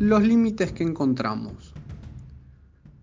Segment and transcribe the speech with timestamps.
[0.00, 1.72] los límites que encontramos.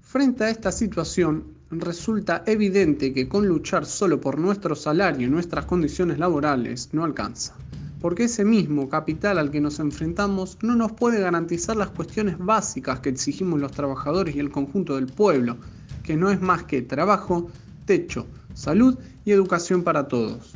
[0.02, 5.66] Frente a esta situación, resulta evidente que con luchar solo por nuestro salario y nuestras
[5.66, 7.56] condiciones laborales no alcanza,
[8.02, 13.00] porque ese mismo capital al que nos enfrentamos no nos puede garantizar las cuestiones básicas
[13.00, 15.56] que exigimos los trabajadores y el conjunto del pueblo,
[16.04, 17.50] que no es más que trabajo,
[17.86, 20.56] techo, salud y educación para todos.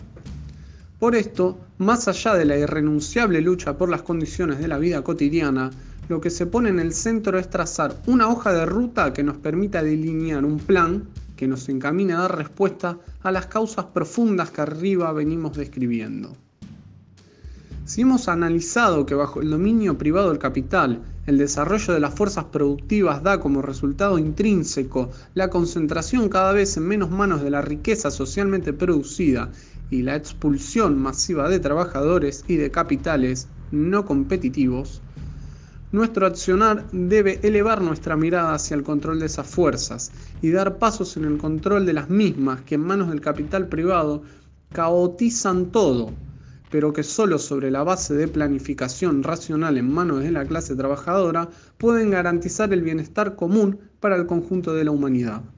[1.05, 5.69] Por esto, más allá de la irrenunciable lucha por las condiciones de la vida cotidiana,
[6.09, 9.37] lo que se pone en el centro es trazar una hoja de ruta que nos
[9.37, 11.07] permita delinear un plan
[11.37, 16.35] que nos encamine a dar respuesta a las causas profundas que arriba venimos describiendo.
[17.85, 22.45] Si hemos analizado que bajo el dominio privado del capital, el desarrollo de las fuerzas
[22.45, 28.09] productivas da como resultado intrínseco la concentración cada vez en menos manos de la riqueza
[28.09, 29.51] socialmente producida
[29.89, 35.03] y la expulsión masiva de trabajadores y de capitales no competitivos,
[35.91, 41.17] nuestro accionar debe elevar nuestra mirada hacia el control de esas fuerzas y dar pasos
[41.17, 44.23] en el control de las mismas que en manos del capital privado
[44.71, 46.19] caotizan todo,
[46.69, 51.49] pero que solo sobre la base de planificación racional en manos de la clase trabajadora
[51.77, 55.54] pueden garantizar el bienestar común para el conjunto de la humanidad.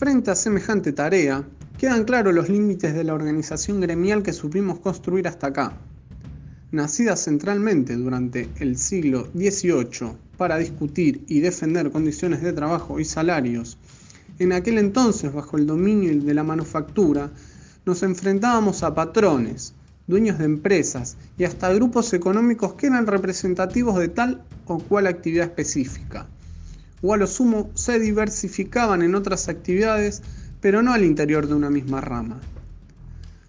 [0.00, 5.28] Frente a semejante tarea, quedan claros los límites de la organización gremial que supimos construir
[5.28, 5.76] hasta acá.
[6.72, 13.76] Nacida centralmente durante el siglo XVIII para discutir y defender condiciones de trabajo y salarios,
[14.38, 17.30] en aquel entonces bajo el dominio de la manufactura,
[17.84, 19.74] nos enfrentábamos a patrones,
[20.06, 25.44] dueños de empresas y hasta grupos económicos que eran representativos de tal o cual actividad
[25.44, 26.26] específica.
[27.02, 30.22] O a lo sumo se diversificaban en otras actividades
[30.60, 32.40] pero no al interior de una misma rama.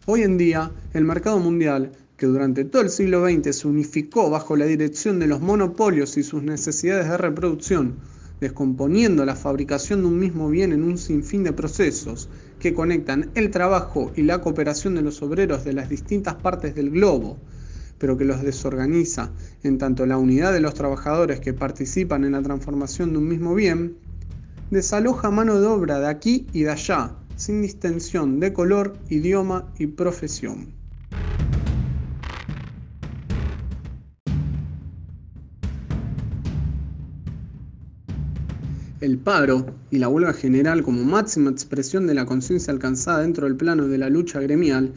[0.05, 4.55] Hoy en día, el mercado mundial, que durante todo el siglo XX se unificó bajo
[4.55, 7.95] la dirección de los monopolios y sus necesidades de reproducción,
[8.39, 12.29] descomponiendo la fabricación de un mismo bien en un sinfín de procesos
[12.59, 16.91] que conectan el trabajo y la cooperación de los obreros de las distintas partes del
[16.91, 17.37] globo,
[18.01, 19.31] pero que los desorganiza
[19.61, 23.53] en tanto la unidad de los trabajadores que participan en la transformación de un mismo
[23.53, 23.95] bien,
[24.71, 29.85] desaloja mano de obra de aquí y de allá, sin distinción de color, idioma y
[29.85, 30.73] profesión.
[38.99, 43.55] El paro y la huelga general como máxima expresión de la conciencia alcanzada dentro del
[43.55, 44.91] plano de la lucha gremial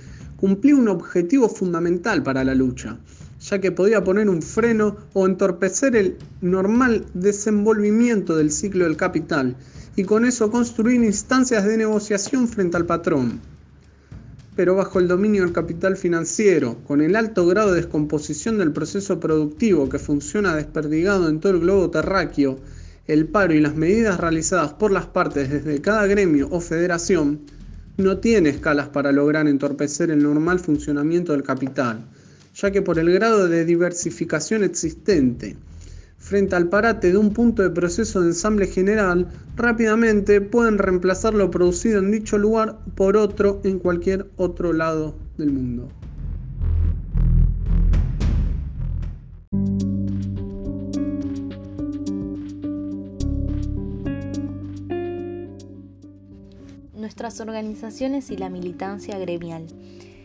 [0.44, 2.98] cumplió un objetivo fundamental para la lucha,
[3.40, 9.56] ya que podía poner un freno o entorpecer el normal desenvolvimiento del ciclo del capital
[9.96, 13.40] y con eso construir instancias de negociación frente al patrón.
[14.54, 19.18] Pero bajo el dominio del capital financiero, con el alto grado de descomposición del proceso
[19.20, 22.58] productivo que funciona desperdigado en todo el globo terráqueo,
[23.06, 27.40] el paro y las medidas realizadas por las partes desde cada gremio o federación
[27.96, 32.04] no tiene escalas para lograr entorpecer el normal funcionamiento del capital
[32.54, 35.56] ya que por el grado de diversificación existente
[36.18, 41.50] frente al parate de un punto de proceso de ensamble general, rápidamente pueden reemplazar lo
[41.50, 45.90] producido en dicho lugar por otro en cualquier otro lado del mundo.
[57.14, 59.68] Nuestras organizaciones y la militancia gremial.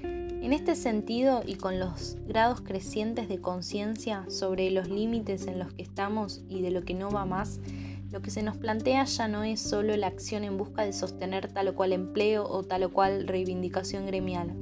[0.02, 5.72] En este sentido y con los grados crecientes de conciencia sobre los límites en los
[5.72, 7.60] que estamos y de lo que no va más,
[8.10, 11.54] lo que se nos plantea ya no es solo la acción en busca de sostener
[11.54, 14.56] tal o cual empleo o tal o cual reivindicación gremial,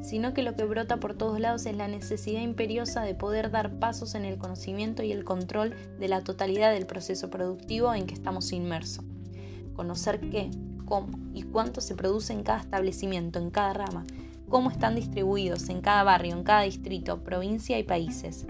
[0.00, 3.78] sino que lo que brota por todos lados es la necesidad imperiosa de poder dar
[3.78, 8.14] pasos en el conocimiento y el control de la totalidad del proceso productivo en que
[8.14, 9.04] estamos inmersos.
[9.76, 10.50] Conocer qué,
[10.92, 14.04] cómo y cuánto se produce en cada establecimiento, en cada rama,
[14.50, 18.44] cómo están distribuidos en cada barrio, en cada distrito, provincia y países.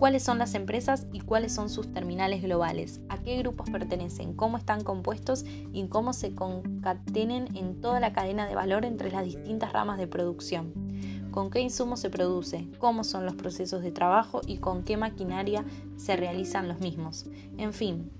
[0.00, 4.56] Cuáles son las empresas y cuáles son sus terminales globales, a qué grupos pertenecen, cómo
[4.58, 9.72] están compuestos y cómo se concatenen en toda la cadena de valor entre las distintas
[9.72, 10.72] ramas de producción
[11.30, 15.66] con qué insumos se produce, cómo son los procesos de trabajo y con qué maquinaria
[15.98, 17.26] se realizan los mismos.
[17.58, 18.10] En fin,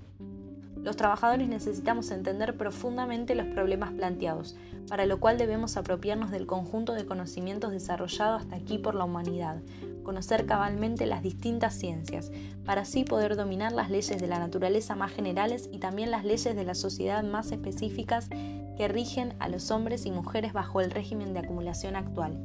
[0.87, 4.55] los trabajadores necesitamos entender profundamente los problemas planteados,
[4.87, 9.57] para lo cual debemos apropiarnos del conjunto de conocimientos desarrollados hasta aquí por la humanidad,
[10.03, 12.31] conocer cabalmente las distintas ciencias,
[12.63, 16.55] para así poder dominar las leyes de la naturaleza más generales y también las leyes
[16.55, 21.33] de la sociedad más específicas que rigen a los hombres y mujeres bajo el régimen
[21.33, 22.37] de acumulación actual.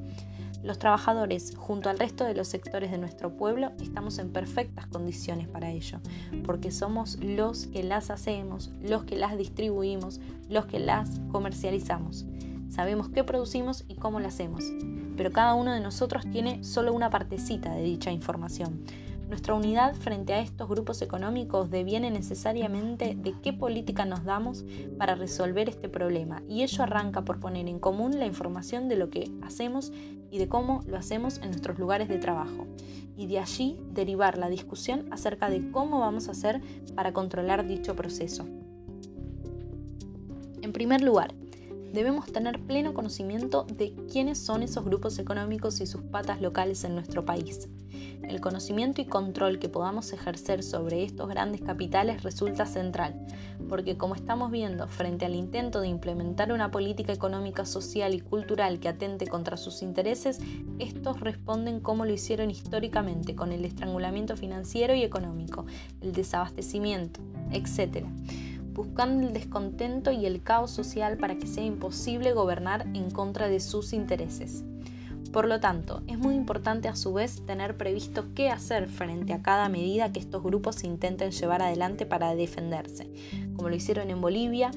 [0.63, 5.49] Los trabajadores, junto al resto de los sectores de nuestro pueblo, estamos en perfectas condiciones
[5.49, 5.99] para ello,
[6.45, 12.27] porque somos los que las hacemos, los que las distribuimos, los que las comercializamos.
[12.69, 14.65] Sabemos qué producimos y cómo lo hacemos,
[15.17, 18.85] pero cada uno de nosotros tiene solo una partecita de dicha información.
[19.29, 24.65] Nuestra unidad frente a estos grupos económicos deviene necesariamente de qué política nos damos
[24.99, 29.09] para resolver este problema y ello arranca por poner en común la información de lo
[29.09, 29.91] que hacemos
[30.33, 32.67] y de cómo lo hacemos en nuestros lugares de trabajo
[33.17, 36.63] y de allí derivar la discusión acerca de cómo vamos a hacer
[36.97, 38.47] para controlar dicho proceso.
[40.63, 41.35] En primer lugar,
[41.93, 46.95] debemos tener pleno conocimiento de quiénes son esos grupos económicos y sus patas locales en
[46.95, 47.69] nuestro país.
[48.29, 53.15] El conocimiento y control que podamos ejercer sobre estos grandes capitales resulta central,
[53.69, 58.81] porque como estamos viendo, frente al intento de implementar una política económica, social y cultural
[58.81, 60.39] que atente contra sus intereses,
[60.79, 65.67] estos responden como lo hicieron históricamente, con el estrangulamiento financiero y económico,
[66.01, 67.21] el desabastecimiento,
[67.51, 68.07] etc
[68.75, 73.61] buscando el descontento y el caos social para que sea imposible gobernar en contra de
[73.61, 74.65] sus intereses.
[75.33, 79.41] Por lo tanto, es muy importante a su vez tener previsto qué hacer frente a
[79.41, 83.09] cada medida que estos grupos intenten llevar adelante para defenderse,
[83.57, 84.71] como lo hicieron en Bolivia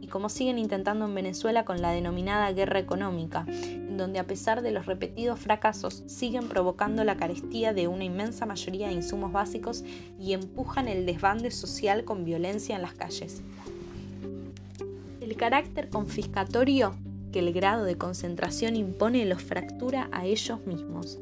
[0.00, 4.62] y como siguen intentando en Venezuela con la denominada guerra económica, en donde a pesar
[4.62, 9.84] de los repetidos fracasos siguen provocando la carestía de una inmensa mayoría de insumos básicos
[10.18, 13.42] y empujan el desbande social con violencia en las calles.
[15.20, 16.96] El carácter confiscatorio
[17.32, 21.18] que el grado de concentración impone los fractura a ellos mismos,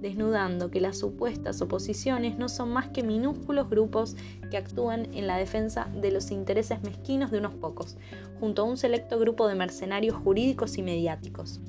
[0.00, 4.16] desnudando que las supuestas oposiciones no son más que minúsculos grupos
[4.50, 7.96] que actúan en la defensa de los intereses mezquinos de unos pocos,
[8.40, 11.60] junto a un selecto grupo de mercenarios jurídicos y mediáticos.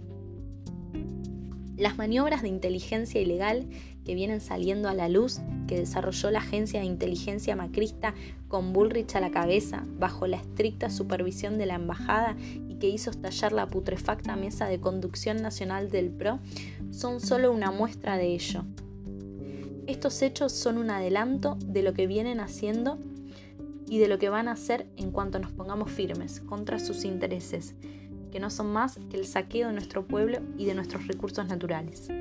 [1.77, 3.67] Las maniobras de inteligencia ilegal
[4.03, 5.39] que vienen saliendo a la luz
[5.73, 8.13] que desarrolló la agencia de inteligencia macrista
[8.47, 12.37] con Bullrich a la cabeza, bajo la estricta supervisión de la embajada
[12.69, 16.37] y que hizo estallar la putrefacta mesa de conducción nacional del PRO,
[16.91, 18.65] son solo una muestra de ello.
[19.87, 22.99] Estos hechos son un adelanto de lo que vienen haciendo
[23.87, 27.73] y de lo que van a hacer en cuanto nos pongamos firmes contra sus intereses,
[28.31, 32.11] que no son más que el saqueo de nuestro pueblo y de nuestros recursos naturales.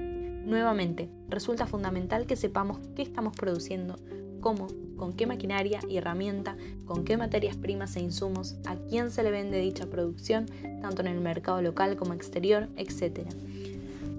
[0.45, 3.99] Nuevamente, resulta fundamental que sepamos qué estamos produciendo,
[4.41, 4.67] cómo,
[4.97, 9.31] con qué maquinaria y herramienta, con qué materias primas e insumos, a quién se le
[9.31, 10.47] vende dicha producción,
[10.81, 13.21] tanto en el mercado local como exterior, etc.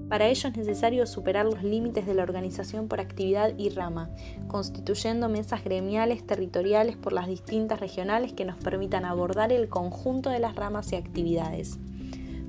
[0.10, 4.10] Para ello es necesario superar los límites de la organización por actividad y rama,
[4.48, 10.40] constituyendo mesas gremiales territoriales por las distintas regionales que nos permitan abordar el conjunto de
[10.40, 11.80] las ramas y actividades.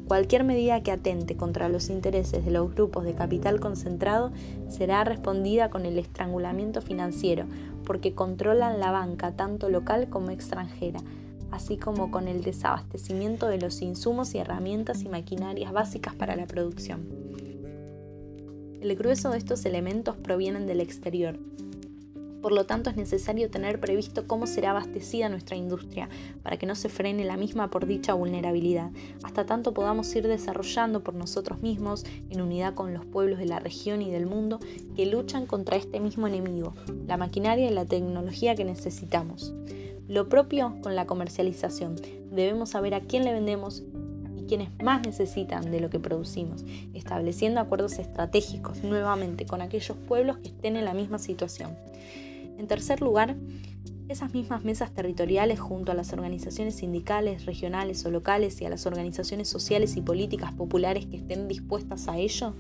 [0.07, 4.33] Cualquier medida que atente contra los intereses de los grupos de capital concentrado
[4.69, 7.47] será respondida con el estrangulamiento financiero,
[7.85, 11.01] porque controlan la banca tanto local como extranjera,
[11.51, 16.47] así como con el desabastecimiento de los insumos y herramientas y maquinarias básicas para la
[16.47, 17.09] producción.
[18.83, 21.39] El grueso de estos elementos provienen del exterior,
[22.45, 26.11] por lo tanto, es necesario tener previsto cómo será abastecida nuestra industria
[26.43, 28.91] para que no se frene la misma por dicha vulnerabilidad,
[29.23, 33.61] hasta tanto podamos ir desarrollando por nosotros mismos, en unidad con los pueblos de la
[33.61, 34.61] región y del mundo,
[34.95, 36.75] que luchan contra este mismo enemigo,
[37.07, 39.55] la maquinaria y la tecnología que necesitamos.
[40.07, 41.97] Lo propio con la comercialización.
[42.31, 43.85] Debemos saber a quién le vendemos
[44.37, 50.37] y quienes más necesitan de lo que producimos, estableciendo acuerdos estratégicos nuevamente con aquellos pueblos
[50.37, 51.71] que estén en la misma situación.
[52.59, 53.37] En tercer lugar,
[54.09, 58.87] esas mismas mesas territoriales junto a las organizaciones sindicales, regionales o locales y a las
[58.87, 62.55] organizaciones sociales y políticas populares que estén dispuestas a ello,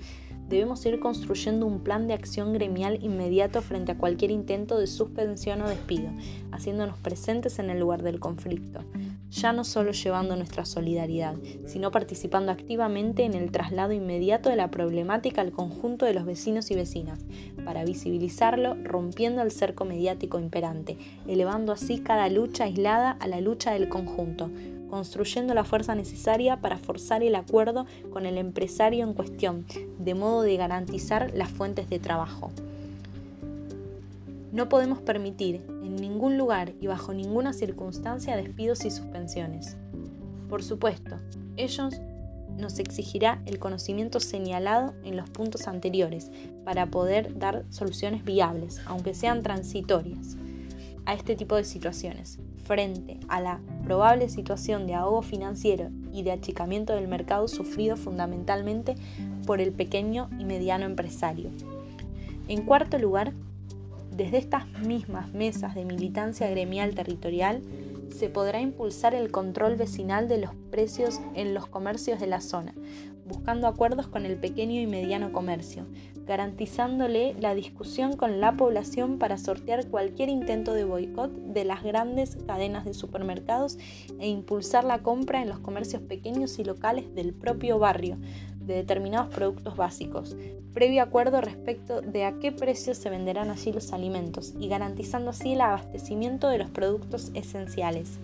[0.49, 5.63] debemos ir construyendo un plan de acción gremial inmediato frente a cualquier intento de suspensión
[5.63, 6.11] o despido,
[6.51, 8.81] haciéndonos presentes en el lugar del conflicto,
[9.35, 11.35] ya no solo llevando nuestra solidaridad,
[11.67, 16.71] sino participando activamente en el traslado inmediato de la problemática al conjunto de los vecinos
[16.71, 17.19] y vecinas,
[17.65, 23.73] para visibilizarlo rompiendo el cerco mediático imperante, elevando así cada lucha aislada a la lucha
[23.73, 24.51] del conjunto,
[24.89, 29.67] construyendo la fuerza necesaria para forzar el acuerdo con el empresario en cuestión,
[29.99, 32.53] de modo de garantizar las fuentes de trabajo.
[34.55, 39.77] No podemos permitir en ningún lugar y bajo ninguna circunstancia despidos y suspensiones.
[40.49, 41.19] Por supuesto,
[41.57, 42.01] ellos
[42.57, 46.31] nos exigirá el conocimiento señalado en los puntos anteriores
[46.65, 50.37] para poder dar soluciones viables, aunque sean transitorias,
[51.05, 52.39] a este tipo de situaciones.
[52.63, 58.95] Frente a la probable situación de ahogo financiero y de achicamiento del mercado sufrido fundamentalmente
[59.49, 61.51] por el pequeño y mediano empresario.
[62.47, 63.33] En cuarto lugar,
[64.17, 67.63] desde estas mismas mesas de militancia gremial territorial,
[68.11, 72.75] se podrá impulsar el control vecinal de los precios en los comercios de la zona,
[73.27, 75.87] buscando acuerdos con el pequeño y mediano comercio,
[76.27, 82.37] garantizándole la discusión con la población para sortear cualquier intento de boicot de las grandes
[82.47, 83.79] cadenas de supermercados
[84.21, 88.19] e impulsar la compra en los comercios pequeños y locales del propio barrio,
[88.67, 90.37] de determinados productos básicos,
[90.73, 95.53] previo acuerdo respecto de a qué precio se venderán allí los alimentos y garantizando así
[95.53, 98.19] el abastecimiento de los productos esenciales.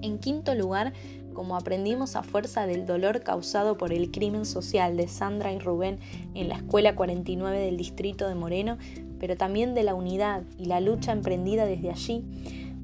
[0.00, 0.92] En quinto lugar,
[1.34, 5.98] como aprendimos a fuerza del dolor causado por el crimen social de Sandra y Rubén
[6.34, 8.78] en la Escuela 49 del Distrito de Moreno,
[9.20, 12.24] pero también de la unidad y la lucha emprendida desde allí,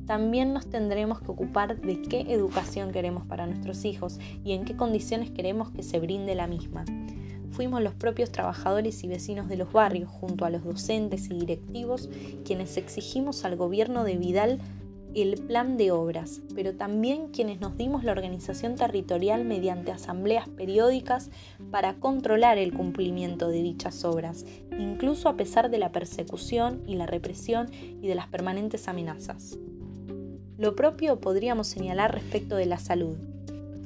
[0.06, 4.76] también nos tendremos que ocupar de qué educación queremos para nuestros hijos y en qué
[4.76, 6.84] condiciones queremos que se brinde la misma.
[7.50, 12.10] Fuimos los propios trabajadores y vecinos de los barrios, junto a los docentes y directivos,
[12.44, 14.58] quienes exigimos al gobierno de Vidal
[15.14, 21.30] el plan de obras, pero también quienes nos dimos la organización territorial mediante asambleas periódicas
[21.70, 24.44] para controlar el cumplimiento de dichas obras,
[24.76, 29.58] incluso a pesar de la persecución y la represión y de las permanentes amenazas.
[30.56, 33.16] Lo propio podríamos señalar respecto de la salud.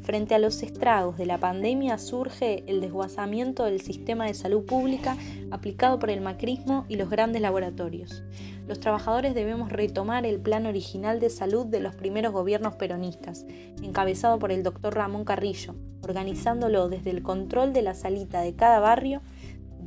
[0.03, 5.17] Frente a los estragos de la pandemia surge el desguazamiento del sistema de salud pública
[5.51, 8.23] aplicado por el macrismo y los grandes laboratorios.
[8.67, 13.47] Los trabajadores debemos retomar el plan original de salud de los primeros gobiernos peronistas,
[13.83, 18.79] encabezado por el doctor Ramón Carrillo, organizándolo desde el control de la salita de cada
[18.79, 19.23] barrio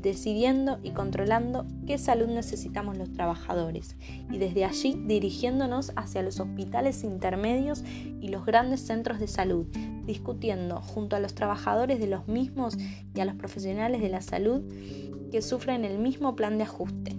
[0.02, 3.96] decidiendo y controlando qué salud necesitamos los trabajadores
[4.32, 7.84] y desde allí dirigiéndonos hacia los hospitales intermedios
[8.20, 9.66] y los grandes centros de salud,
[10.06, 12.78] discutiendo junto a los trabajadores de los mismos
[13.14, 14.62] y a los profesionales de la salud
[15.32, 17.16] que sufren el mismo plan de ajuste,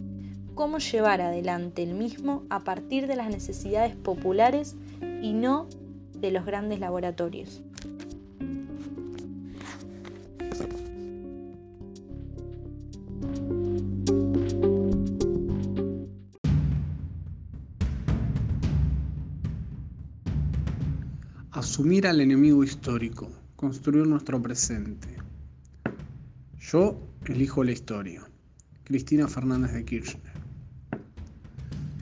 [0.54, 4.76] cómo llevar adelante el mismo a partir de las necesidades populares
[5.22, 5.68] y no
[6.14, 7.62] de los grandes laboratorios.
[21.72, 25.08] Asumir al enemigo histórico, construir nuestro presente.
[26.60, 28.22] Yo elijo la historia.
[28.84, 30.34] Cristina Fernández de Kirchner.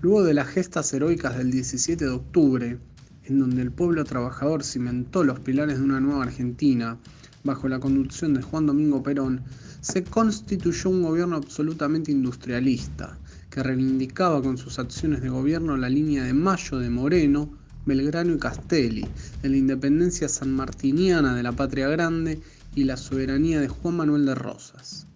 [0.02, 2.78] Luego de las gestas heroicas del 17 de octubre,
[3.26, 6.98] en donde el pueblo trabajador cimentó los pilares de una nueva Argentina,
[7.44, 9.40] bajo la conducción de Juan Domingo Perón,
[9.82, 16.24] se constituyó un gobierno absolutamente industrialista, que reivindicaba con sus acciones de gobierno la línea
[16.24, 17.59] de Mayo de Moreno,
[17.90, 19.04] Belgrano y Castelli,
[19.42, 22.40] de la independencia sanmartiniana de la Patria Grande
[22.76, 25.08] y la soberanía de Juan Manuel de Rosas.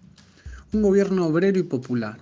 [0.73, 2.17] Un gobierno obrero y popular,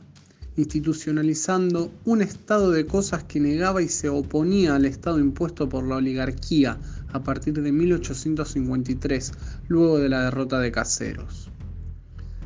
[0.55, 5.95] institucionalizando un estado de cosas que negaba y se oponía al estado impuesto por la
[5.95, 6.77] oligarquía
[7.12, 9.31] a partir de 1853,
[9.69, 11.50] luego de la derrota de Caseros.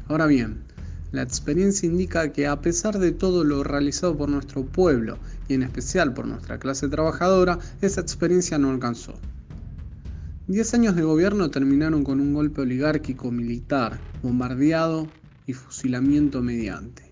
[0.07, 0.63] Ahora bien,
[1.11, 5.63] la experiencia indica que a pesar de todo lo realizado por nuestro pueblo y en
[5.63, 9.19] especial por nuestra clase trabajadora, esa experiencia no alcanzó.
[10.47, 15.07] Diez años de gobierno terminaron con un golpe oligárquico militar, bombardeado
[15.45, 17.07] y fusilamiento mediante.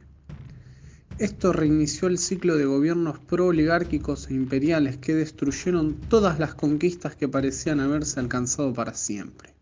[1.17, 7.29] Esto reinició el ciclo de gobiernos pro-oligárquicos e imperiales que destruyeron todas las conquistas que
[7.29, 9.53] parecían haberse alcanzado para siempre.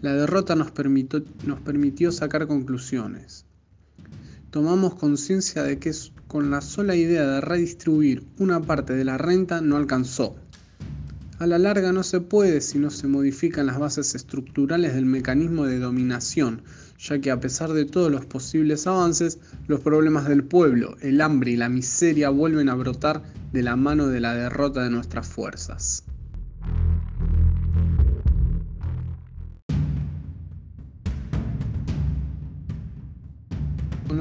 [0.00, 3.46] La derrota nos permitió, nos permitió sacar conclusiones.
[4.50, 5.92] Tomamos conciencia de que
[6.36, 10.36] con la sola idea de redistribuir una parte de la renta no alcanzó.
[11.38, 15.64] A la larga no se puede si no se modifican las bases estructurales del mecanismo
[15.64, 16.60] de dominación,
[16.98, 21.52] ya que a pesar de todos los posibles avances, los problemas del pueblo, el hambre
[21.52, 23.22] y la miseria vuelven a brotar
[23.54, 26.04] de la mano de la derrota de nuestras fuerzas.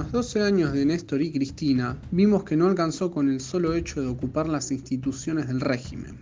[0.06, 4.02] Los 12 años de Néstor y Cristina, vimos que no alcanzó con el solo hecho
[4.02, 6.18] de ocupar las instituciones del régimen,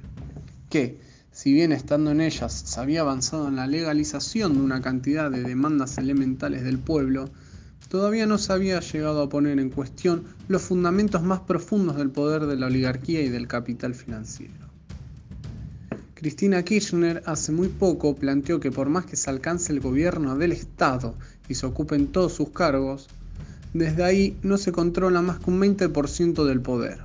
[0.69, 5.29] que, si bien estando en ellas se había avanzado en la legalización de una cantidad
[5.29, 7.29] de demandas elementales del pueblo,
[7.89, 12.45] todavía no se había llegado a poner en cuestión los fundamentos más profundos del poder
[12.45, 14.53] de la oligarquía y del capital financiero.
[16.13, 20.53] Cristina Kirchner hace muy poco planteó que por más que se alcance el gobierno del
[20.53, 21.17] Estado
[21.49, 23.09] y se ocupen todos sus cargos,
[23.73, 26.99] desde ahí no se controla más que un 20% del poder.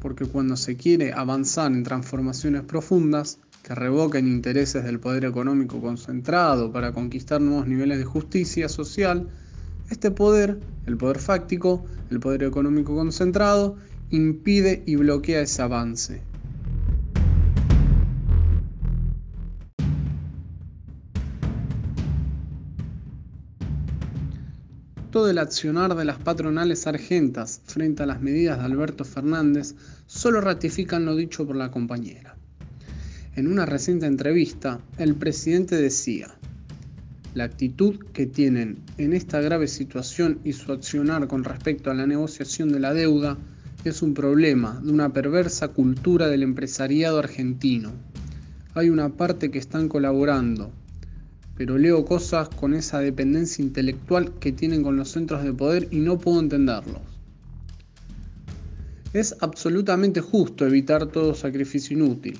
[0.00, 6.70] Porque cuando se quiere avanzar en transformaciones profundas, que revoquen intereses del poder económico concentrado
[6.70, 9.28] para conquistar nuevos niveles de justicia social,
[9.90, 13.76] este poder, el poder fáctico, el poder económico concentrado,
[14.10, 16.33] impide y bloquea ese avance.
[25.14, 29.76] Todo el accionar de las patronales argentas frente a las medidas de Alberto Fernández
[30.08, 32.34] solo ratifican lo dicho por la compañera.
[33.36, 36.34] En una reciente entrevista, el presidente decía,
[37.32, 42.08] la actitud que tienen en esta grave situación y su accionar con respecto a la
[42.08, 43.38] negociación de la deuda
[43.84, 47.92] es un problema de una perversa cultura del empresariado argentino.
[48.74, 50.72] Hay una parte que están colaborando,
[51.56, 55.98] pero leo cosas con esa dependencia intelectual que tienen con los centros de poder y
[55.98, 57.02] no puedo entenderlos.
[59.12, 62.36] Es absolutamente justo evitar todo sacrificio inútil.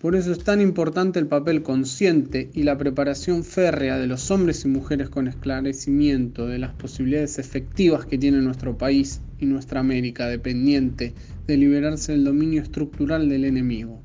[0.00, 4.64] Por eso es tan importante el papel consciente y la preparación férrea de los hombres
[4.64, 10.26] y mujeres con esclarecimiento de las posibilidades efectivas que tiene nuestro país y nuestra América
[10.26, 11.12] dependiente
[11.46, 14.02] de liberarse del dominio estructural del enemigo.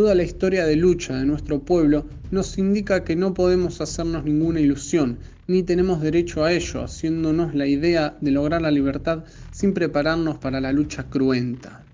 [0.00, 5.18] La historia de lucha de nuestro pueblo nos indica que no podemos hacernos ninguna ilusión,
[5.46, 10.58] ni tenemos derecho a ello, haciéndonos la idea de lograr la libertad sin prepararnos para
[10.58, 11.84] la lucha cruenta.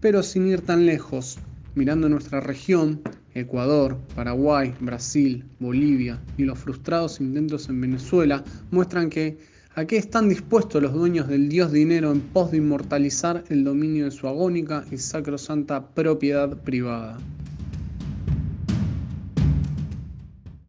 [0.00, 1.38] Pero sin ir tan lejos,
[1.76, 3.02] mirando nuestra región,
[3.34, 9.38] Ecuador, Paraguay, Brasil, Bolivia y los frustrados intentos en Venezuela muestran que
[9.74, 14.06] ¿A qué están dispuestos los dueños del dios dinero en pos de inmortalizar el dominio
[14.06, 17.18] de su agónica y sacrosanta propiedad privada?